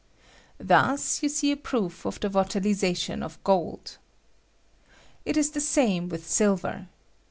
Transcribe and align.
Tima 0.59 1.21
you 1.21 1.29
see 1.29 1.51
a 1.51 1.55
proof 1.55 2.07
of 2.07 2.19
the 2.21 2.27
volatOization 2.27 3.21
of 3.21 3.37
gold. 3.43 3.99
It 5.25 5.37
is 5.37 5.51
the 5.51 5.61
same 5.61 6.09
with 6.09 6.25
bU 6.39 6.55
ver. 6.57 6.87